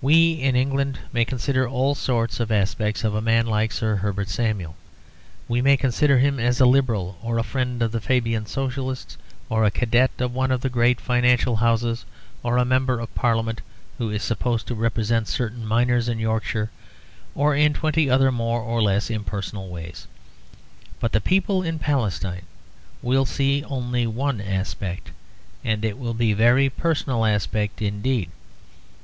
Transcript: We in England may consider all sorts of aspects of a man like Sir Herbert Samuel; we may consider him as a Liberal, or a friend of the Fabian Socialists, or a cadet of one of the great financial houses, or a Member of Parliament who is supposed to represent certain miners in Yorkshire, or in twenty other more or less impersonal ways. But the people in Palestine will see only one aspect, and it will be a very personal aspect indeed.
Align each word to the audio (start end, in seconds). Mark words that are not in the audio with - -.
We 0.00 0.34
in 0.34 0.54
England 0.54 1.00
may 1.12 1.24
consider 1.24 1.68
all 1.68 1.96
sorts 1.96 2.38
of 2.38 2.52
aspects 2.52 3.02
of 3.02 3.12
a 3.12 3.20
man 3.20 3.44
like 3.46 3.72
Sir 3.72 3.96
Herbert 3.96 4.28
Samuel; 4.28 4.76
we 5.48 5.60
may 5.60 5.76
consider 5.76 6.16
him 6.18 6.38
as 6.38 6.60
a 6.60 6.64
Liberal, 6.66 7.18
or 7.20 7.38
a 7.38 7.42
friend 7.42 7.82
of 7.82 7.90
the 7.90 8.00
Fabian 8.00 8.46
Socialists, 8.46 9.18
or 9.48 9.64
a 9.64 9.72
cadet 9.72 10.12
of 10.20 10.32
one 10.32 10.52
of 10.52 10.60
the 10.60 10.68
great 10.68 11.00
financial 11.00 11.56
houses, 11.56 12.04
or 12.44 12.56
a 12.56 12.64
Member 12.64 13.00
of 13.00 13.12
Parliament 13.16 13.62
who 13.98 14.10
is 14.10 14.22
supposed 14.22 14.68
to 14.68 14.76
represent 14.76 15.26
certain 15.26 15.66
miners 15.66 16.08
in 16.08 16.20
Yorkshire, 16.20 16.70
or 17.34 17.56
in 17.56 17.74
twenty 17.74 18.08
other 18.08 18.30
more 18.30 18.60
or 18.60 18.80
less 18.80 19.10
impersonal 19.10 19.68
ways. 19.68 20.06
But 21.00 21.10
the 21.10 21.20
people 21.20 21.64
in 21.64 21.80
Palestine 21.80 22.46
will 23.02 23.26
see 23.26 23.64
only 23.64 24.06
one 24.06 24.40
aspect, 24.40 25.10
and 25.64 25.84
it 25.84 25.98
will 25.98 26.14
be 26.14 26.30
a 26.30 26.36
very 26.36 26.70
personal 26.70 27.24
aspect 27.24 27.82
indeed. 27.82 28.30